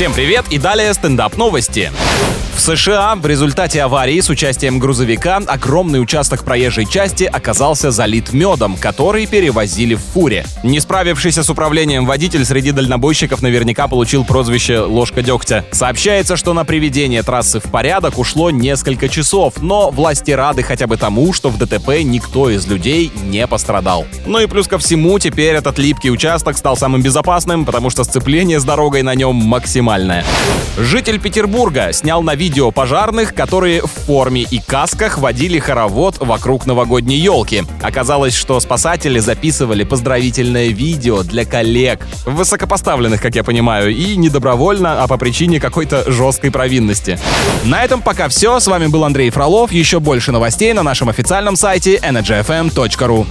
Всем 0.00 0.14
привет 0.14 0.46
и 0.48 0.56
далее 0.56 0.94
стендап 0.94 1.36
новости. 1.36 1.92
В 2.60 2.62
США 2.62 3.14
в 3.14 3.24
результате 3.24 3.82
аварии 3.82 4.20
с 4.20 4.28
участием 4.28 4.78
грузовика 4.78 5.40
огромный 5.46 6.02
участок 6.02 6.44
проезжей 6.44 6.84
части 6.84 7.24
оказался 7.24 7.90
залит 7.90 8.34
медом, 8.34 8.76
который 8.76 9.26
перевозили 9.26 9.94
в 9.94 10.00
фуре. 10.00 10.44
Не 10.62 10.78
справившийся 10.78 11.42
с 11.42 11.48
управлением 11.48 12.04
водитель 12.04 12.44
среди 12.44 12.72
дальнобойщиков 12.72 13.40
наверняка 13.40 13.88
получил 13.88 14.26
прозвище 14.26 14.80
«ложка 14.80 15.22
дегтя». 15.22 15.64
Сообщается, 15.72 16.36
что 16.36 16.52
на 16.52 16.66
приведение 16.66 17.22
трассы 17.22 17.60
в 17.60 17.70
порядок 17.70 18.18
ушло 18.18 18.50
несколько 18.50 19.08
часов, 19.08 19.54
но 19.62 19.90
власти 19.90 20.32
рады 20.32 20.62
хотя 20.62 20.86
бы 20.86 20.98
тому, 20.98 21.32
что 21.32 21.48
в 21.48 21.56
ДТП 21.56 22.02
никто 22.02 22.50
из 22.50 22.66
людей 22.66 23.10
не 23.24 23.46
пострадал. 23.46 24.04
Ну 24.26 24.38
и 24.38 24.46
плюс 24.46 24.68
ко 24.68 24.76
всему, 24.76 25.18
теперь 25.18 25.54
этот 25.54 25.78
липкий 25.78 26.10
участок 26.10 26.58
стал 26.58 26.76
самым 26.76 27.00
безопасным, 27.00 27.64
потому 27.64 27.88
что 27.88 28.04
сцепление 28.04 28.60
с 28.60 28.64
дорогой 28.64 29.00
на 29.00 29.14
нем 29.14 29.36
максимальное. 29.90 30.24
Житель 30.78 31.20
Петербурга 31.20 31.92
снял 31.92 32.22
на 32.22 32.34
видео 32.34 32.70
пожарных, 32.70 33.34
которые 33.34 33.82
в 33.82 33.90
форме 33.90 34.42
и 34.42 34.60
касках 34.60 35.18
водили 35.18 35.58
хоровод 35.58 36.18
вокруг 36.18 36.64
новогодней 36.66 37.18
елки. 37.18 37.64
Оказалось, 37.82 38.34
что 38.34 38.60
спасатели 38.60 39.18
записывали 39.18 39.84
поздравительное 39.84 40.68
видео 40.68 41.22
для 41.22 41.44
коллег, 41.44 42.06
высокопоставленных, 42.24 43.20
как 43.20 43.34
я 43.34 43.42
понимаю, 43.42 43.94
и 43.94 44.16
не 44.16 44.28
добровольно, 44.28 45.02
а 45.02 45.08
по 45.08 45.18
причине 45.18 45.60
какой-то 45.60 46.10
жесткой 46.10 46.50
провинности. 46.50 47.18
На 47.64 47.84
этом 47.84 48.00
пока 48.00 48.28
все. 48.28 48.60
С 48.60 48.66
вами 48.66 48.86
был 48.86 49.04
Андрей 49.04 49.30
Фролов. 49.30 49.72
Еще 49.72 49.98
больше 49.98 50.32
новостей 50.32 50.72
на 50.72 50.82
нашем 50.82 51.08
официальном 51.08 51.56
сайте 51.56 51.96
energyfm.ru. 51.96 53.26